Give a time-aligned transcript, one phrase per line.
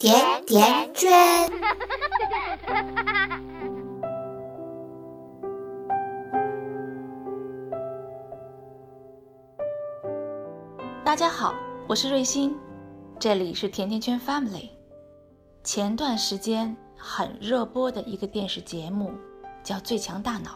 [0.00, 1.10] 甜甜圈。
[11.04, 11.54] 大家好，
[11.86, 12.56] 我是瑞欣，
[13.18, 14.70] 这里是甜甜圈 Family。
[15.62, 19.12] 前段时间很热播的一个电视节目
[19.62, 20.52] 叫《最强大脑》，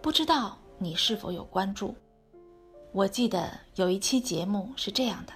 [0.00, 1.94] 不知道你是否有关注？
[2.92, 5.32] 我记得有一期节目是这样的：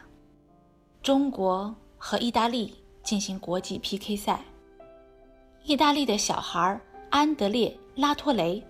[1.02, 2.82] 中国和意大利。
[3.04, 4.40] 进行国际 PK 赛，
[5.62, 7.68] 意大利的小孩安德烈·
[8.00, 8.60] 拉托雷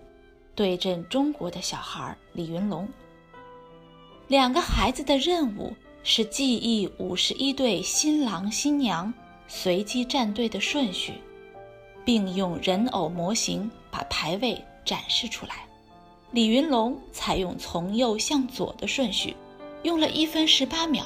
[0.53, 2.87] 对阵中国的小孩李云龙。
[4.27, 9.11] 两个孩子的任务是记忆五十一对新郎新娘
[9.47, 11.13] 随机站队的顺序，
[12.03, 15.65] 并用人偶模型把排位展示出来。
[16.31, 19.33] 李云龙采用从右向左的顺序，
[19.83, 21.05] 用了一分十八秒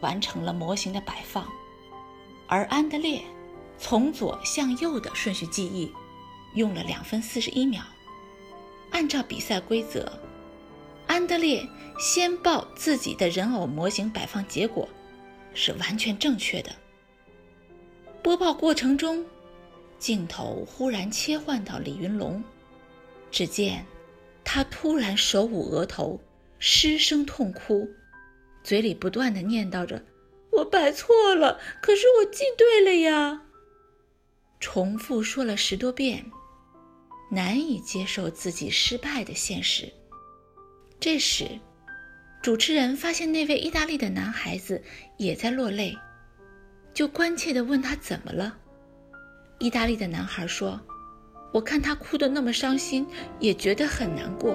[0.00, 1.46] 完成了模型的摆放。
[2.50, 3.22] 而安德烈
[3.78, 5.90] 从左向右的顺序记忆
[6.56, 7.80] 用了两分四十一秒。
[8.90, 10.12] 按照比赛规则，
[11.06, 11.64] 安德烈
[12.00, 14.88] 先报自己的人偶模型摆放结果
[15.54, 16.72] 是完全正确的。
[18.20, 19.24] 播报过程中，
[20.00, 22.42] 镜头忽然切换到李云龙，
[23.30, 23.86] 只见
[24.42, 26.20] 他突然手捂额头，
[26.58, 27.88] 失声痛哭，
[28.64, 30.02] 嘴里不断的念叨着。
[30.60, 33.42] 我摆错了，可是我记对了呀。
[34.58, 36.30] 重复说了十多遍，
[37.30, 39.90] 难以接受自己失败的现实。
[40.98, 41.58] 这时，
[42.42, 44.82] 主持人发现那位意大利的男孩子
[45.16, 45.96] 也在落泪，
[46.92, 48.58] 就关切地问他怎么了。
[49.58, 50.78] 意大利的男孩说
[51.54, 53.06] ：“我看他哭得那么伤心，
[53.38, 54.54] 也觉得很难过。”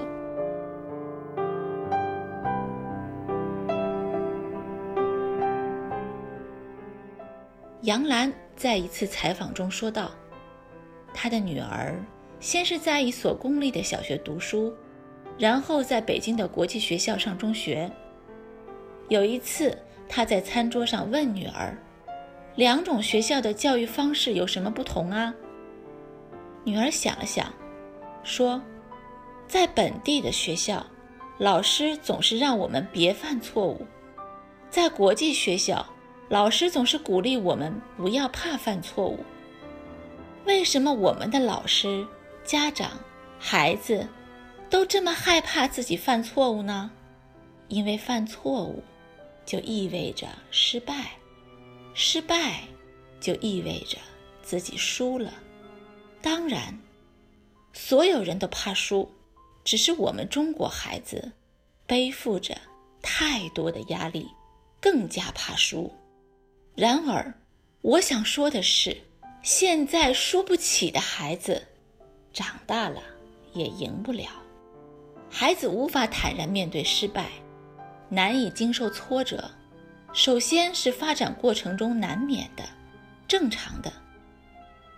[7.86, 10.10] 杨澜在一次采访中说道
[11.14, 12.04] ：“她的女儿
[12.40, 14.74] 先是在一所公立的小学读书，
[15.38, 17.92] 然后在北京的国际学校上中学。
[19.08, 19.78] 有一次，
[20.10, 21.78] 她在餐桌上问女儿
[22.58, 25.32] ：‘两种学校的教育方式有什么不同啊？’
[26.66, 27.54] 女儿想了想，
[28.24, 28.60] 说
[29.48, 30.84] ：‘在本地的学校，
[31.38, 33.86] 老师总是让我们别犯错误；
[34.72, 35.86] 在国际学校。’”
[36.28, 39.24] 老师总是鼓励我们不要怕犯错误。
[40.46, 42.06] 为什么我们的老师、
[42.44, 42.92] 家长、
[43.40, 44.08] 孩子
[44.70, 46.90] 都这么害怕自己犯错误呢？
[47.68, 48.84] 因为犯错误
[49.46, 51.12] 就意味着失败，
[51.94, 52.62] 失败
[53.20, 53.98] 就意味着
[54.42, 55.32] 自己输了。
[56.22, 56.80] 当然，
[57.74, 59.12] 所有人都怕输，
[59.64, 61.32] 只是我们中国孩子
[61.86, 62.56] 背负着
[63.02, 64.28] 太多的压力，
[64.82, 65.92] 更加怕输。
[66.76, 67.34] 然而，
[67.82, 68.98] 我想说的是，
[69.42, 71.66] 现在输不起的孩子，
[72.34, 73.02] 长大了
[73.54, 74.28] 也赢不了。
[75.30, 77.30] 孩子无法坦然面对失败，
[78.10, 79.50] 难以经受挫折，
[80.12, 82.64] 首先是发展过程中难免的、
[83.26, 83.92] 正常的。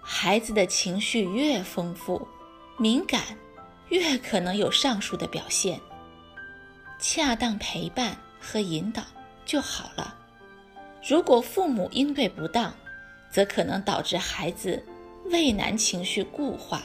[0.02, 2.28] 孩子的情绪越丰富、
[2.80, 3.22] 敏感，
[3.90, 5.80] 越可能有上述的表现。
[7.00, 9.04] 恰当陪伴和引导
[9.46, 10.17] 就好了。
[11.10, 12.74] 如果父母应对不当，
[13.32, 14.84] 则可能导致孩子
[15.32, 16.84] 畏难情绪固化，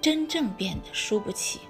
[0.00, 1.60] 真正变得输不起。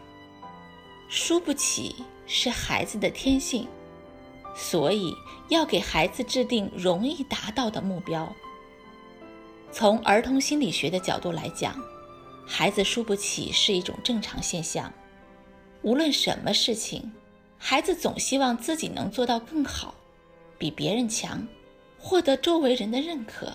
[1.09, 1.97] 输不起
[2.29, 3.67] 是孩子的天性，
[4.55, 5.13] 所以
[5.49, 8.33] 要给孩子制定容易达到的目标。
[9.73, 11.77] 从儿童心理学的角度来讲，
[12.47, 14.93] 孩子输不起是一种正常现象。
[15.83, 17.11] 无论什么事情，
[17.59, 19.93] 孩子总希望自己能做到更好，
[20.57, 21.45] 比别人强。
[22.07, 23.51] 获得周围人的认可，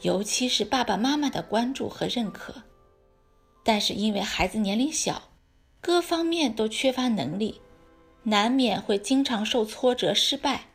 [0.00, 2.52] 尤其是爸爸妈妈的关注和认可。
[3.62, 5.30] 但是因为孩子年龄小，
[5.80, 7.60] 各方面都缺乏能力，
[8.24, 10.66] 难免会经常受挫折、失败，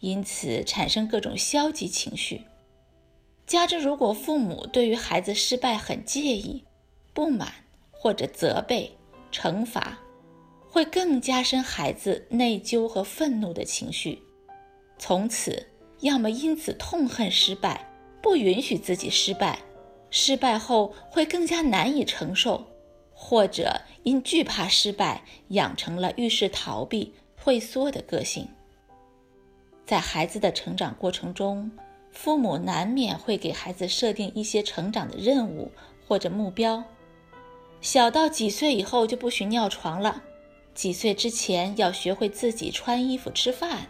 [0.00, 2.42] 因此产生各种消极情绪。
[3.46, 6.64] 加之如果父母对于孩子失败很介意、
[7.14, 7.52] 不满
[7.92, 8.90] 或者责备、
[9.30, 10.00] 惩罚，
[10.68, 14.20] 会更加深孩子内疚和愤怒的情绪，
[14.98, 15.64] 从此。
[16.00, 17.88] 要么因此痛恨失败，
[18.22, 19.58] 不允许自己失败，
[20.10, 22.60] 失败后会更加难以承受；
[23.12, 28.46] 或者因惧怕失败，养成了遇事逃避、退缩的个性。
[29.84, 31.70] 在孩子的成长过程中，
[32.10, 35.70] 父母难免会给孩子设定一些成长的任务
[36.06, 36.82] 或者目标：
[37.80, 40.22] 小到几岁以后就不许尿床了，
[40.74, 43.86] 几岁之前要学会自己穿衣服、吃饭。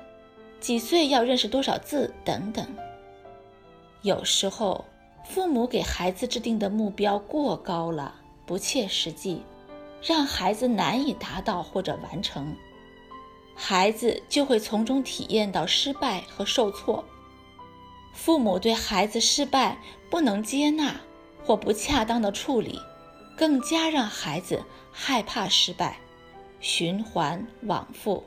[0.66, 2.66] 几岁要认识多少字等等。
[4.02, 4.84] 有时候，
[5.24, 9.44] 父母给孩子制定的目标过高了，不切实际，
[10.02, 12.52] 让孩子难以达到或者完成，
[13.54, 17.04] 孩子就会从中体验到失败和受挫。
[18.12, 19.78] 父母对孩子失败
[20.10, 21.00] 不能接纳
[21.44, 22.80] 或不恰当的处理，
[23.36, 26.00] 更加让孩子害怕失败，
[26.58, 28.24] 循环往复，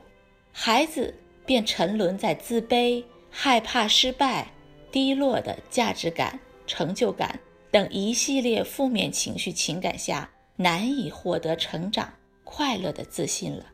[0.52, 1.14] 孩子
[1.46, 4.52] 便沉沦在自卑、害怕失败。
[4.92, 7.38] 低落的价值感、成就感
[7.70, 13.66] 等一系列负面情绪情感下，难以获得成长、快乐的自信了。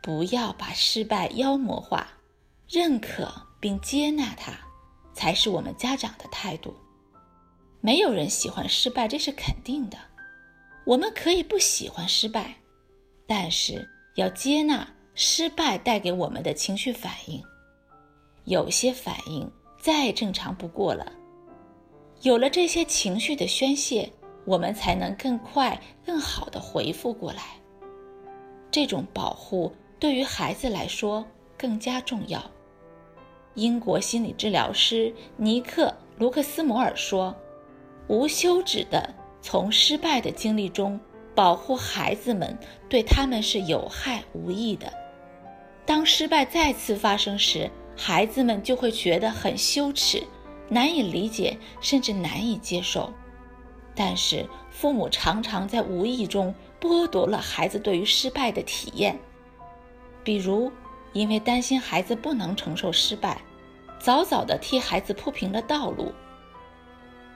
[0.00, 2.12] 不要把失败妖魔化，
[2.68, 3.28] 认可
[3.58, 4.52] 并接纳它，
[5.12, 6.72] 才是我们家长的态度。
[7.80, 9.98] 没有人喜欢失败，这是肯定的。
[10.84, 12.58] 我们可以不喜欢失败，
[13.26, 14.88] 但是要接纳
[15.24, 17.40] 失败带给我们的情绪反应。
[18.44, 19.48] 有些反应。
[19.82, 21.10] 再正常不过了。
[22.20, 24.08] 有了这些情绪的宣泄，
[24.44, 25.76] 我们才能更快、
[26.06, 27.60] 更好的回复过来。
[28.70, 31.26] 这种保护对于孩子来说
[31.58, 32.40] 更加重要。
[33.54, 35.86] 英国心理治疗师尼克·
[36.16, 37.34] 卢克斯摩尔说
[38.06, 40.98] ：“无休止的从失败的经历中
[41.34, 42.56] 保护孩子们，
[42.88, 45.01] 对他们是有害无益的。
[45.84, 50.22] 当失败再次发生时，”孩子们就会觉得很羞耻，
[50.68, 53.12] 难以理解，甚至难以接受。
[53.94, 59.18] 但是父母常常在无意中剥夺了孩子对于失败的体验，
[60.24, 60.72] 比如
[61.12, 63.42] 因为担心孩子不能承受失败，
[64.00, 66.10] 早早地替孩子铺平了道路。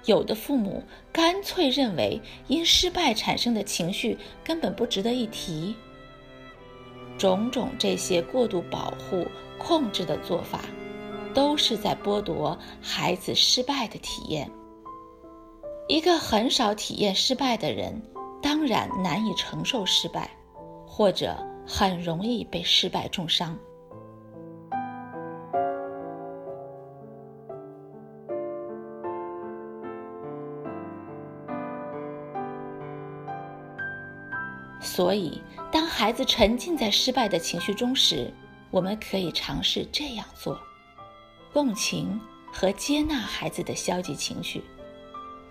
[0.06, 0.82] 有的父母
[1.12, 5.76] 干脆认为因失败产生的情绪根本不值得一提。
[7.18, 9.26] 种种这些过度保护。
[9.58, 10.60] 控制的做法，
[11.32, 14.48] 都是在剥夺孩子失败的体验。
[15.88, 18.00] 一个很少体验失败的人，
[18.42, 20.30] 当然难以承受失败，
[20.86, 21.34] 或者
[21.66, 23.58] 很容易被失败重伤。
[34.96, 38.32] 所以，当孩子沉浸在失败的情绪中时，
[38.70, 40.58] 我们可以尝试这样做：
[41.52, 42.18] 共情
[42.50, 44.64] 和接纳孩子的消极情绪。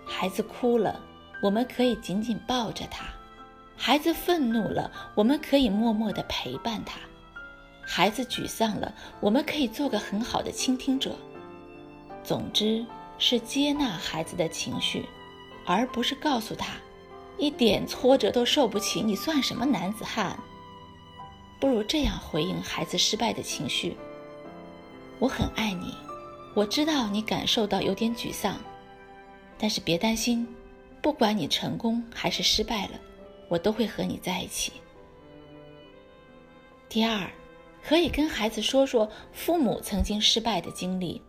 [0.04, 1.00] 孩子哭了，
[1.40, 3.04] 我们可以紧紧抱着他；
[3.76, 6.98] 孩子愤怒了，我们可以默默地陪伴他；
[7.80, 11.14] 孩子沮丧了，我们可以做个很好的倾听者。
[12.24, 12.84] 总之，
[13.16, 15.06] 是接纳孩子的情绪，
[15.64, 16.72] 而不是告诉他：
[17.38, 20.38] 一点挫折都受不起，你算什么男子汉？
[21.60, 23.96] 不如这样回应孩子失败的情绪
[25.18, 25.94] ：“我很爱你，
[26.54, 28.58] 我知道你感受到有点沮丧，
[29.58, 30.46] 但是别担心，
[31.02, 33.00] 不管你成功还是失败了，
[33.48, 34.72] 我都会和你在一起。”
[36.88, 37.28] 第二，
[37.82, 41.20] 可以跟孩子说说父母曾经失败的经历。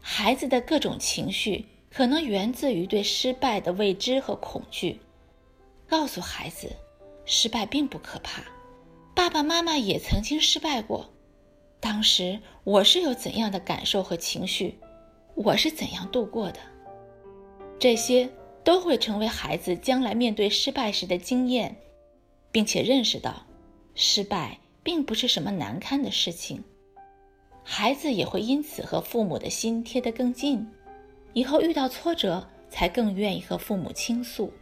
[0.00, 5.00] 孩子的各种情绪可能源自于对失败的未知和恐惧。
[5.88, 6.70] 告诉孩子，
[7.24, 8.42] 失败并不可怕。
[9.14, 11.08] 爸爸妈妈也曾经失败过，
[11.80, 14.78] 当时我是有怎样的感受和情绪，
[15.34, 16.60] 我是怎样度过的，
[17.78, 18.28] 这些
[18.62, 21.74] 都会成为孩子将来面对失败时的经验，
[22.52, 23.46] 并且认识到，
[23.94, 26.62] 失败并不是什么难堪的事情，
[27.62, 30.66] 孩子也会因此和父母的心贴得更近，
[31.32, 34.52] 以后遇到挫折才更愿意和父母倾诉，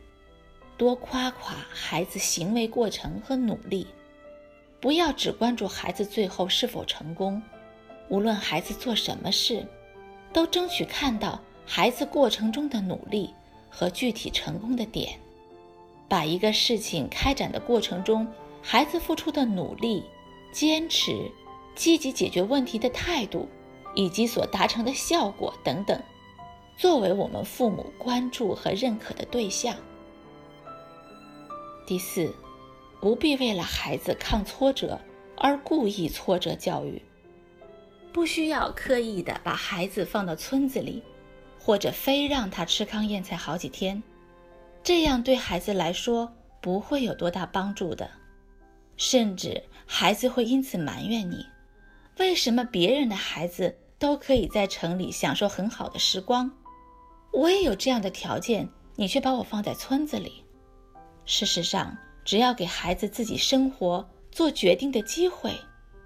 [0.77, 3.87] 多夸夸孩子行为过程和努力。
[4.81, 7.41] 不要只关注孩子最后是否成功，
[8.09, 9.67] 无论孩子做什么事，
[10.33, 13.33] 都争取看到孩子过程中的努力
[13.71, 15.19] 和具体成功的点。
[16.07, 18.29] 把一个事情开展的过程中，
[18.61, 20.05] 孩子付出的努力、
[20.53, 21.31] 坚持、
[21.75, 23.49] 积极解决问题的态度，
[23.95, 25.99] 以及所达成的效果等等，
[26.77, 29.75] 作为我们父母关注和认可的对象。
[31.87, 32.35] 第四。
[33.01, 34.99] 不必为了孩子抗挫折
[35.37, 37.03] 而故意挫折教育，
[38.15, 41.03] 不需要刻意的把孩子放到村子里，
[41.61, 44.03] 或者非让他吃糠咽菜好几天，
[44.83, 48.11] 这样对孩子来说不会有多大帮助的，
[48.97, 51.45] 甚至孩子会因此埋怨你：
[52.19, 56.51] 为什么别人的孩子都可以在城里享受很好的时光，
[57.35, 60.44] 我也有这样的条件，你却把我放在村子里？
[61.27, 61.97] 事实上。
[62.25, 64.03] 只要给孩子自己生活、
[64.33, 65.53] 做决定的机会，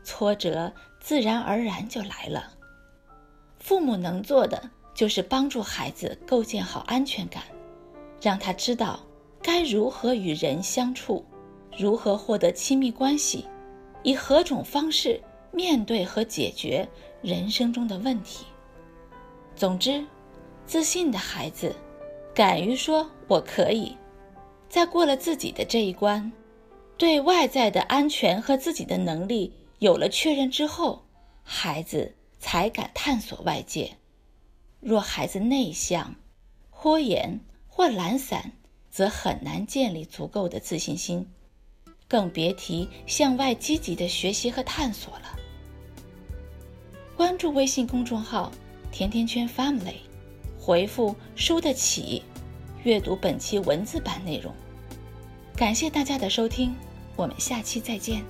[0.03, 2.53] 挫折自然而然就来了。
[3.61, 4.61] 父母能做的
[4.93, 7.45] 就是帮助孩子构建好安全感，
[8.21, 8.99] 让他知道
[9.41, 11.25] 该如何与人相处，
[11.79, 13.47] 如何获得亲密关系，
[14.03, 15.23] 以何种方式
[15.53, 16.85] 面对和解决
[17.23, 18.45] 人生中的问题。
[19.55, 20.05] 总之，
[20.67, 21.73] 自信的孩子，
[22.35, 23.97] 敢于说“我可以”，
[24.69, 26.31] 在过了自己的这一关，
[26.97, 31.05] 对外在的安全和自己的能力有了确认之后，
[31.43, 33.97] 孩子才敢探索外界。
[34.81, 36.15] 若孩子内向、
[36.71, 38.53] 拖延或懒散，
[38.91, 41.27] 则很难建立足够的自信心，
[42.07, 45.37] 更别提向外积极的学习和探索了。
[47.17, 48.53] 关注微信公众号
[48.93, 49.97] “甜甜圈 Family”，
[50.61, 52.23] 回复“输得起”，
[52.89, 54.51] 阅读本期文字版内容。
[55.55, 56.75] 感谢大家的收听，
[57.17, 58.25] 我们下期再见。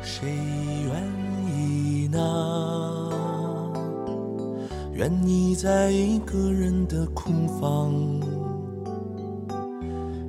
[0.00, 0.28] 谁
[0.86, 1.02] 愿
[1.52, 3.10] 意呢？
[4.94, 7.92] 愿意在一个人的空房，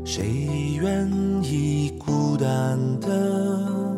[0.04, 1.08] 谁愿
[1.44, 3.96] 意孤单的，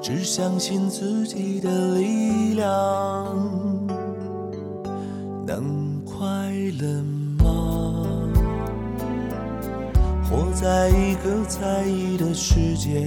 [0.00, 2.72] 只相信自己的力量？
[5.46, 5.93] 能
[6.24, 6.30] 快
[6.80, 6.88] 乐
[7.44, 7.44] 吗？
[10.24, 13.04] 活在一个在意的世界，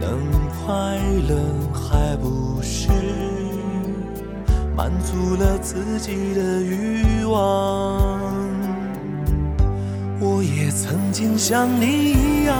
[0.00, 0.18] 能
[0.64, 0.96] 快
[1.28, 1.36] 乐
[1.74, 2.88] 还不是？
[4.74, 8.08] 满足了自己的欲望，
[10.18, 12.56] 我也曾经像你一样，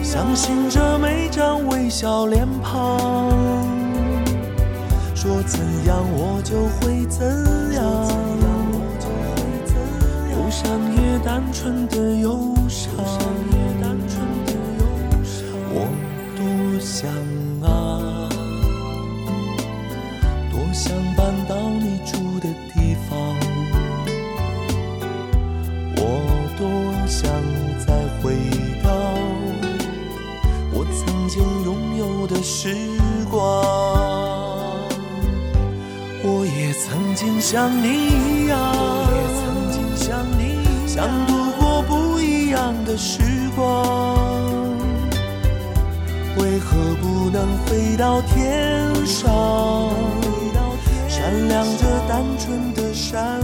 [0.00, 3.28] 相信着每张微笑脸庞，
[5.26, 7.26] 说怎样我就会怎
[7.74, 7.82] 样，
[10.30, 12.94] 忧伤也单纯的忧伤，
[15.68, 15.88] 我
[16.36, 16.40] 多
[16.78, 17.10] 想
[17.60, 17.66] 啊。
[20.52, 23.18] 多想搬到你住的地方，
[25.96, 26.00] 我
[26.56, 26.62] 多
[27.08, 27.28] 想
[27.84, 28.36] 再回
[28.80, 28.88] 到
[30.72, 32.76] 我曾经拥有的时
[33.28, 33.85] 光。
[36.88, 38.56] 我也曾经像你一样，
[40.86, 43.20] 想度过不一样的时
[43.56, 43.84] 光。
[46.38, 49.26] 为何不能飞到天上？
[51.08, 53.40] 闪亮着单纯的善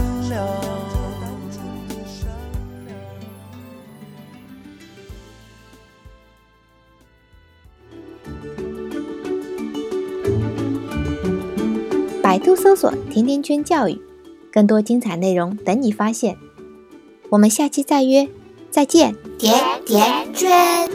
[12.33, 13.95] 百度搜索“甜甜圈教育”，
[14.51, 16.35] 更多精彩内容等你发现。
[17.29, 18.27] 我们下期再约，
[18.71, 20.89] 再见，甜甜圈。